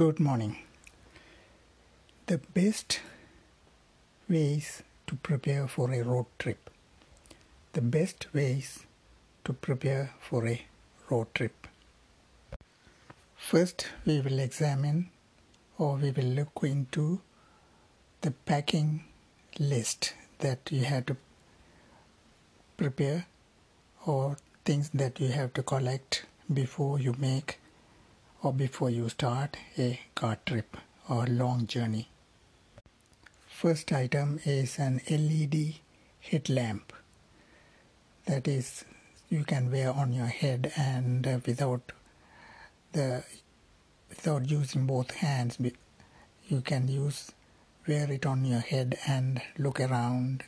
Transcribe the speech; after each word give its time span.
Good 0.00 0.18
morning. 0.18 0.56
The 2.24 2.38
best 2.38 3.00
ways 4.30 4.82
to 5.06 5.16
prepare 5.16 5.68
for 5.68 5.92
a 5.92 6.00
road 6.02 6.24
trip. 6.38 6.70
The 7.74 7.82
best 7.82 8.32
ways 8.32 8.86
to 9.44 9.52
prepare 9.52 10.14
for 10.18 10.48
a 10.48 10.62
road 11.10 11.34
trip. 11.34 11.66
First, 13.36 13.88
we 14.06 14.22
will 14.22 14.38
examine 14.38 15.10
or 15.76 15.96
we 15.96 16.12
will 16.12 16.32
look 16.40 16.60
into 16.62 17.20
the 18.22 18.30
packing 18.30 19.04
list 19.58 20.14
that 20.38 20.60
you 20.72 20.84
have 20.84 21.04
to 21.06 21.16
prepare 22.78 23.26
or 24.06 24.38
things 24.64 24.88
that 24.94 25.20
you 25.20 25.28
have 25.28 25.52
to 25.52 25.62
collect 25.62 26.24
before 26.50 26.98
you 26.98 27.14
make 27.18 27.58
or 28.42 28.52
before 28.52 28.90
you 28.90 29.08
start 29.08 29.56
a 29.78 30.00
car 30.14 30.38
trip 30.46 30.76
or 31.08 31.26
long 31.26 31.66
journey. 31.66 32.08
First 33.46 33.92
item 33.92 34.40
is 34.44 34.78
an 34.78 35.02
LED 35.10 35.74
headlamp 36.20 36.92
that 38.26 38.48
is 38.48 38.84
you 39.28 39.44
can 39.44 39.70
wear 39.70 39.92
on 39.92 40.12
your 40.12 40.26
head 40.26 40.72
and 40.76 41.26
uh, 41.26 41.38
without 41.44 41.92
the 42.92 43.22
without 44.08 44.50
using 44.50 44.86
both 44.86 45.10
hands 45.12 45.58
you 46.48 46.60
can 46.62 46.88
use 46.88 47.32
wear 47.86 48.10
it 48.10 48.24
on 48.24 48.44
your 48.44 48.60
head 48.60 48.98
and 49.06 49.42
look 49.58 49.80
around 49.80 50.44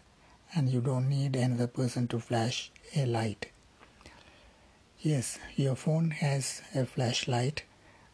and 0.55 0.71
you 0.71 0.81
don't 0.81 1.09
need 1.09 1.37
another 1.37 1.67
person 1.67 2.09
to 2.09 2.19
flash 2.19 2.71
a 2.97 3.05
light. 3.05 3.51
Yes 5.01 5.39
your 5.57 5.77
phone 5.77 6.11
has 6.13 6.63
a 6.75 6.87
flashlight 6.87 7.65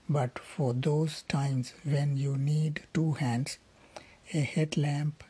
but 0.08 0.38
for 0.38 0.72
those 0.72 1.22
times 1.22 1.74
when 1.84 2.16
you 2.16 2.36
need 2.36 2.82
two 2.94 3.12
hands, 3.12 3.58
a 4.32 4.40
headlamp 4.40 5.22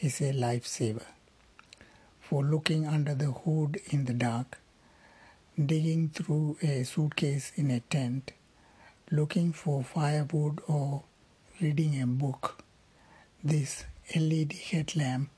is 0.00 0.20
a 0.20 0.32
lifesaver. 0.32 1.04
For 2.20 2.42
looking 2.42 2.86
under 2.86 3.14
the 3.14 3.32
hood 3.32 3.80
in 3.90 4.06
the 4.06 4.14
dark, 4.14 4.58
digging 5.62 6.08
through 6.08 6.56
a 6.62 6.84
suitcase 6.84 7.52
in 7.56 7.70
a 7.70 7.80
tent, 7.80 8.32
looking 9.10 9.52
for 9.52 9.84
firewood 9.84 10.60
or 10.66 11.02
reading 11.60 12.00
a 12.00 12.06
book, 12.06 12.64
this 13.44 13.84
LED 14.16 14.54
headlamp 14.54 15.28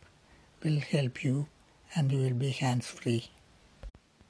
will 0.62 0.78
help 0.78 1.24
you 1.24 1.48
and 1.96 2.12
you 2.12 2.18
will 2.18 2.34
be 2.34 2.50
hands 2.50 2.86
free. 2.86 3.28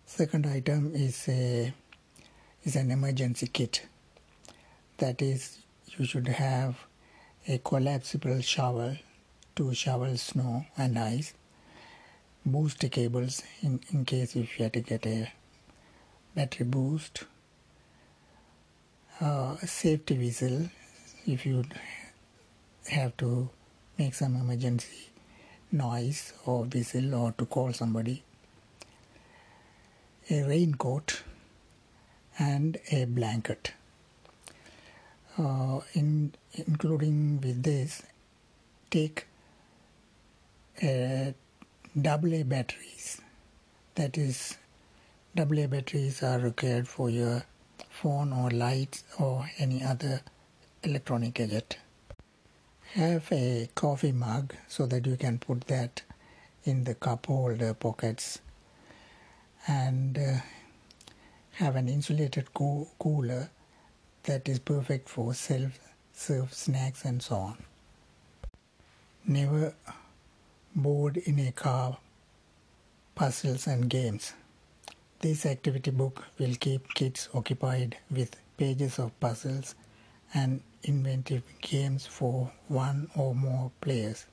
Second 0.06 0.46
item 0.46 0.92
is 0.94 1.28
a 1.28 1.72
is 2.62 2.76
an 2.76 2.90
emergency 2.90 3.46
kit 3.46 3.86
that 4.98 5.20
is 5.20 5.58
you 5.96 6.04
should 6.04 6.28
have 6.28 6.76
a 7.48 7.58
collapsible 7.58 8.40
shovel 8.40 8.96
to 9.56 9.74
shovel 9.74 10.16
snow 10.16 10.64
and 10.76 10.98
ice 10.98 11.34
booster 12.46 12.88
cables 12.88 13.42
in, 13.62 13.80
in 13.90 14.04
case 14.04 14.36
if 14.36 14.58
you 14.58 14.64
have 14.64 14.72
to 14.72 14.80
get 14.80 15.06
a 15.06 15.32
battery 16.34 16.66
boost 16.66 17.24
uh, 19.20 19.56
a 19.62 19.66
safety 19.66 20.18
whistle 20.18 20.68
if 21.26 21.46
you 21.46 21.64
have 22.88 23.16
to 23.16 23.48
make 23.98 24.14
some 24.14 24.34
emergency 24.36 25.08
noise 25.72 26.32
or 26.46 26.64
whistle 26.64 27.14
or 27.14 27.32
to 27.32 27.46
call 27.46 27.72
somebody 27.72 28.22
a 30.30 30.42
raincoat 30.42 31.22
and 32.38 32.78
a 32.90 33.04
blanket 33.04 33.72
uh, 35.38 35.80
in 35.94 36.34
including 36.54 37.40
with 37.40 37.62
this 37.62 38.02
take 38.90 39.26
a 40.82 41.34
AA 41.96 42.42
batteries. 42.44 43.20
That 43.94 44.18
is 44.18 44.56
AA 45.36 45.66
batteries 45.66 46.22
are 46.22 46.38
required 46.38 46.88
for 46.88 47.10
your 47.10 47.44
phone 47.90 48.32
or 48.32 48.50
lights 48.50 49.04
or 49.18 49.50
any 49.58 49.82
other 49.82 50.20
electronic 50.82 51.34
gadget. 51.34 51.78
Have 52.94 53.30
a 53.32 53.68
coffee 53.74 54.12
mug 54.12 54.54
so 54.68 54.86
that 54.86 55.06
you 55.06 55.16
can 55.16 55.38
put 55.38 55.62
that 55.62 56.02
in 56.64 56.84
the 56.84 56.94
cup 56.94 57.26
holder 57.26 57.74
pockets. 57.74 58.40
And 59.66 60.18
uh, 60.18 60.36
have 61.52 61.76
an 61.76 61.88
insulated 61.88 62.52
co- 62.52 62.88
cooler 62.98 63.50
that 64.24 64.48
is 64.48 64.58
perfect 64.58 65.08
for 65.08 65.34
self-serve 65.34 66.52
snacks 66.52 67.04
and 67.04 67.22
so 67.22 67.36
on. 67.36 67.58
Never 69.26 69.74
bored 70.74 71.16
in 71.18 71.38
a 71.38 71.52
car, 71.52 71.98
puzzles 73.14 73.66
and 73.66 73.88
games. 73.88 74.34
This 75.20 75.46
activity 75.46 75.90
book 75.90 76.24
will 76.38 76.54
keep 76.56 76.92
kids 76.94 77.28
occupied 77.32 77.96
with 78.10 78.36
pages 78.56 78.98
of 78.98 79.18
puzzles 79.20 79.74
and 80.34 80.60
inventive 80.82 81.42
games 81.60 82.06
for 82.06 82.50
one 82.68 83.08
or 83.16 83.34
more 83.34 83.70
players. 83.80 84.26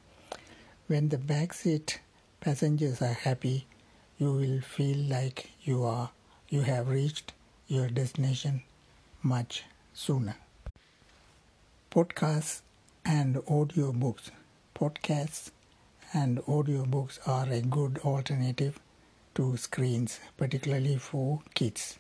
When 0.88 1.10
the 1.10 1.18
backseat 1.18 1.98
passengers 2.40 3.02
are 3.02 3.14
happy, 3.14 3.68
you 4.18 4.34
will 4.34 4.62
feel 4.62 4.98
like 4.98 5.52
you 5.64 5.84
are 5.84 6.12
you 6.50 6.62
have 6.62 6.90
reached 6.90 7.34
your 7.68 7.88
destination 7.88 8.62
much 9.24 9.64
sooner. 10.02 10.36
Podcasts 11.92 12.62
and 13.06 13.36
audiobooks. 13.58 14.32
Podcasts 14.74 15.52
and 16.12 16.40
audiobooks 16.46 17.20
are 17.28 17.48
a 17.48 17.62
good 17.62 18.00
alternative 18.04 18.80
to 19.36 19.58
screens, 19.58 20.20
particularly 20.38 20.98
for 20.98 21.42
kids. 21.54 22.00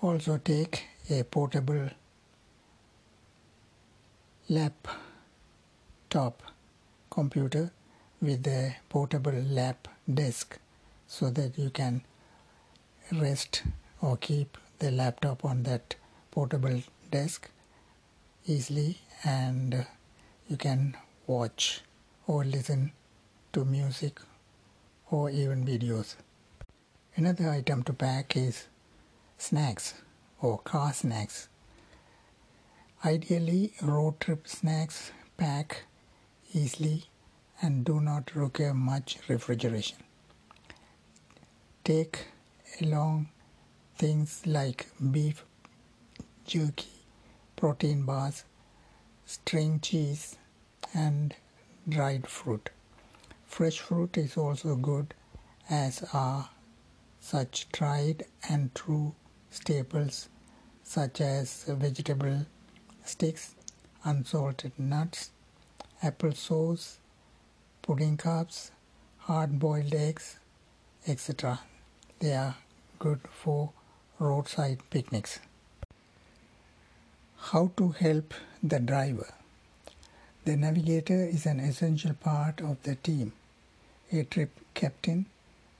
Also, 0.00 0.38
take 0.38 0.86
a 1.10 1.22
portable 1.22 1.90
laptop 4.48 6.42
computer 7.10 7.70
with 8.22 8.46
a 8.46 8.76
portable 8.88 9.32
lap 9.32 9.86
desk 10.12 10.58
so 11.06 11.28
that 11.28 11.58
you 11.58 11.68
can 11.68 12.02
rest 13.12 13.64
or 14.00 14.16
keep 14.16 14.56
the 14.78 14.90
laptop 14.90 15.44
on 15.44 15.64
that 15.64 15.96
portable 16.32 16.82
desk 17.10 17.50
easily 18.46 18.98
and 19.22 19.86
you 20.48 20.56
can 20.56 20.96
watch 21.26 21.82
or 22.26 22.42
listen 22.44 22.90
to 23.52 23.64
music 23.64 24.18
or 25.10 25.30
even 25.30 25.64
videos. 25.64 26.16
Another 27.14 27.50
item 27.50 27.82
to 27.84 27.92
pack 27.92 28.34
is 28.36 28.66
snacks 29.36 29.94
or 30.40 30.58
car 30.58 30.92
snacks. 30.94 31.48
Ideally, 33.04 33.74
road 33.82 34.18
trip 34.20 34.48
snacks 34.48 35.12
pack 35.36 35.82
easily 36.54 37.04
and 37.60 37.84
do 37.84 38.00
not 38.00 38.34
require 38.34 38.72
much 38.72 39.18
refrigeration. 39.28 39.98
Take 41.84 42.26
along 42.80 43.28
things 43.98 44.42
like 44.46 44.86
beef 45.10 45.44
jerky, 46.44 46.88
protein 47.56 48.02
bars, 48.04 48.44
string 49.26 49.80
cheese, 49.80 50.36
and 50.94 51.34
dried 51.88 52.26
fruit. 52.26 52.70
Fresh 53.46 53.80
fruit 53.80 54.16
is 54.16 54.36
also 54.36 54.76
good, 54.76 55.14
as 55.68 56.04
are 56.12 56.50
such 57.20 57.68
dried 57.70 58.24
and 58.48 58.74
true 58.74 59.14
staples 59.50 60.28
such 60.82 61.20
as 61.20 61.64
vegetable 61.64 62.46
sticks, 63.04 63.54
unsalted 64.04 64.72
nuts, 64.78 65.30
apple 66.02 66.32
sauce, 66.32 66.98
pudding 67.82 68.16
cups, 68.16 68.72
hard 69.18 69.58
boiled 69.58 69.94
eggs, 69.94 70.38
etc. 71.06 71.60
They 72.18 72.34
are 72.34 72.56
good 72.98 73.20
for 73.30 73.72
roadside 74.18 74.78
picnics. 74.90 75.38
How 77.52 77.70
to 77.76 77.90
help 77.90 78.32
the 78.62 78.80
driver. 78.80 79.34
The 80.46 80.56
navigator 80.56 81.22
is 81.22 81.44
an 81.44 81.60
essential 81.60 82.14
part 82.14 82.62
of 82.62 82.82
the 82.82 82.94
team. 82.94 83.34
A 84.10 84.22
trip 84.24 84.52
captain, 84.72 85.26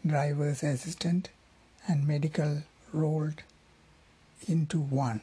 driver's 0.07 0.63
assistant, 0.63 1.31
and 1.89 2.07
medical 2.07 2.65
rolled 2.93 3.41
into 4.47 4.81
one, 4.81 5.23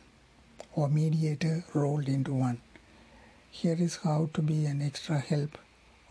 or 0.74 0.90
mediator 0.90 1.66
rolled 1.76 2.08
into 2.08 2.34
one. 2.34 2.62
Here 3.52 3.78
is 3.78 3.98
how 3.98 4.32
to 4.34 4.42
be 4.42 4.66
an 4.66 4.82
extra 4.82 5.20
help 5.20 5.56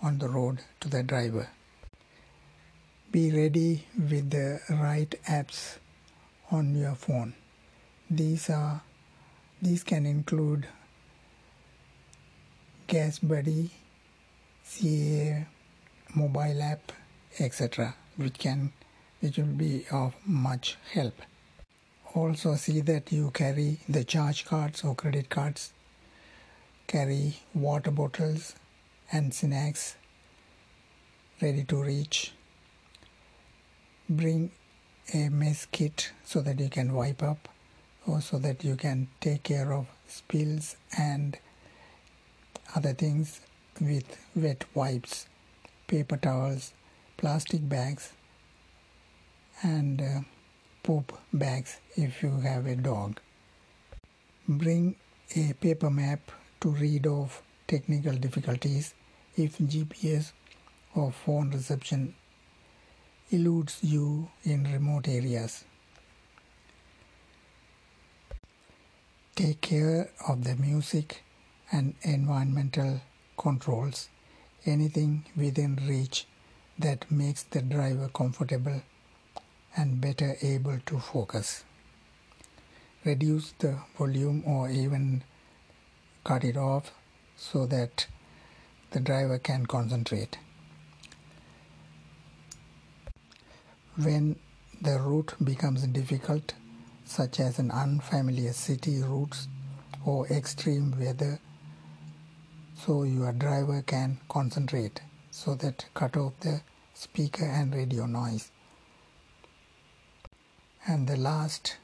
on 0.01 0.19
the 0.19 0.29
road 0.29 0.61
to 0.79 0.89
the 0.89 1.03
driver. 1.03 1.49
Be 3.11 3.33
ready 3.33 3.89
with 3.99 4.31
the 4.31 4.61
right 4.71 5.13
apps 5.27 5.79
on 6.53 6.77
your 6.77 6.95
phone. 6.95 7.35
These 8.09 8.51
are 8.51 8.83
These 9.61 9.83
can 9.83 10.07
include 10.07 10.69
Gas 12.87 13.19
Buddy, 13.19 13.71
CAA 14.65 15.47
mobile 16.15 16.63
app, 16.63 16.93
etc., 17.41 17.97
which 18.17 18.39
can 18.39 18.73
which 19.19 19.37
will 19.37 19.47
be 19.47 19.85
of 19.91 20.15
much 20.25 20.77
help. 20.93 21.23
Also 22.15 22.55
see 22.55 22.81
that 22.83 23.11
you 23.11 23.33
carry 23.33 23.81
the 23.89 24.05
charge 24.05 24.45
cards 24.45 24.85
or 24.85 24.95
credit 24.95 25.29
cards, 25.29 25.73
carry 26.87 27.41
water 27.53 27.91
bottles 27.91 28.55
and 29.11 29.35
snacks 29.35 29.97
ready 31.43 31.65
to 31.65 31.83
reach. 31.83 32.33
Bring 34.09 34.53
a 35.13 35.29
mess 35.31 35.67
kit 35.73 36.13
so 36.25 36.43
that 36.43 36.61
you 36.61 36.69
can 36.69 36.95
wipe 36.95 37.25
up 37.25 37.49
so 38.17 38.39
that 38.39 38.65
you 38.65 38.75
can 38.75 39.09
take 39.21 39.43
care 39.43 39.73
of 39.73 39.87
spills 40.07 40.77
and 40.97 41.39
other 42.75 42.95
things 42.95 43.41
with 43.81 44.17
wet 44.35 44.65
wipes, 44.75 45.27
paper 45.87 46.17
towels, 46.17 46.73
plastic 47.19 47.69
bags, 47.69 48.13
and 49.63 50.01
uh, 50.01 50.21
poop 50.83 51.13
bags 51.33 51.81
if 51.97 52.23
you 52.23 52.41
have 52.41 52.67
a 52.67 52.77
dog. 52.77 53.21
Bring 54.49 54.97
a 55.37 55.53
paper 55.53 55.91
map 55.91 56.33
to 56.61 56.71
read 56.71 57.07
off 57.07 57.43
technical 57.67 58.15
difficulties 58.15 58.95
if 59.37 59.59
GPS 59.59 60.33
or 60.95 61.13
phone 61.13 61.51
reception 61.51 62.15
eludes 63.31 63.79
you 63.83 64.31
in 64.45 64.65
remote 64.73 65.07
areas. 65.07 65.65
Take 69.39 69.61
care 69.61 70.11
of 70.27 70.43
the 70.43 70.57
music 70.57 71.23
and 71.71 71.95
environmental 72.03 73.03
controls, 73.37 74.09
anything 74.67 75.27
within 75.37 75.79
reach 75.87 76.27
that 76.77 77.09
makes 77.09 77.45
the 77.45 77.63
driver 77.63 78.09
comfortable 78.13 78.83
and 79.77 80.01
better 80.01 80.37
able 80.43 80.81
to 80.87 80.99
focus. 80.99 81.63
Reduce 83.05 83.53
the 83.61 83.79
volume 83.97 84.43
or 84.45 84.71
even 84.71 85.23
cut 86.25 86.43
it 86.43 86.57
off 86.57 86.91
so 87.37 87.65
that 87.67 88.09
the 88.91 88.99
driver 88.99 89.39
can 89.39 89.67
concentrate. 89.67 90.37
When 93.95 94.35
the 94.83 94.99
route 94.99 95.37
becomes 95.45 95.87
difficult, 95.87 96.55
such 97.09 97.41
as 97.41 97.59
an 97.59 97.71
unfamiliar 97.71 98.53
city 98.53 99.03
routes 99.03 99.49
or 100.05 100.27
extreme 100.29 100.95
weather, 100.99 101.41
so 102.75 103.03
your 103.03 103.33
driver 103.33 103.83
can 103.83 104.19
concentrate 104.29 105.01
so 105.31 105.55
that 105.55 105.87
cut 105.95 106.17
off 106.17 106.39
the 106.41 106.61
speaker 106.95 107.45
and 107.45 107.75
radio 107.75 108.07
noise. 108.07 108.51
And 110.87 111.09
the 111.09 111.17
last 111.17 111.77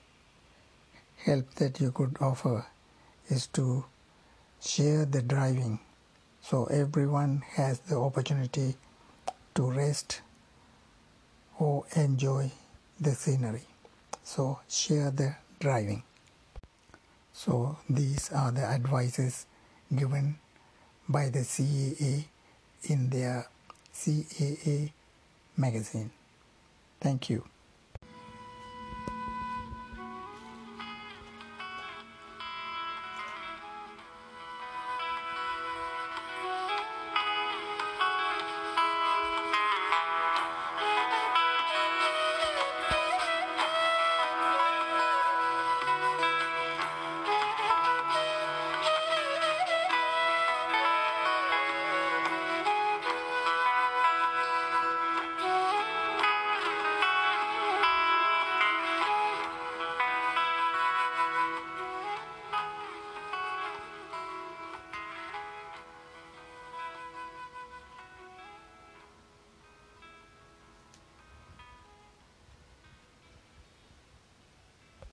help 1.16 1.54
that 1.54 1.80
you 1.80 1.90
could 1.90 2.16
offer 2.20 2.66
is 3.28 3.46
to 3.48 3.84
share 4.60 5.04
the 5.04 5.22
driving 5.22 5.80
so 6.40 6.64
everyone 6.66 7.42
has 7.54 7.78
the 7.80 7.96
opportunity 7.96 8.76
to 9.54 9.70
rest 9.70 10.20
or 11.58 11.84
enjoy 11.96 12.50
the 13.00 13.12
scenery. 13.12 13.66
So 14.24 14.60
share 14.68 15.10
the 15.10 15.36
driving. 15.60 16.02
So 17.32 17.76
these 17.88 18.32
are 18.32 18.50
the 18.50 18.62
advices 18.62 19.46
given 19.94 20.38
by 21.08 21.28
the 21.28 21.40
CAA 21.40 22.24
in 22.84 23.10
their 23.10 23.46
CAA 23.94 24.92
magazine. 25.56 26.10
Thank 27.00 27.28
you. 27.28 27.44